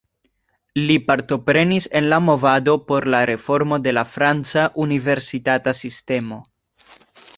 Li 0.87 0.95
partoprenis 1.09 1.87
en 1.99 2.07
la 2.13 2.19
movado 2.29 2.75
por 2.87 3.07
la 3.15 3.19
reformo 3.33 3.79
de 3.89 3.93
la 3.97 4.05
franca 4.15 4.65
universitata 4.87 5.75
sistemo. 5.83 6.45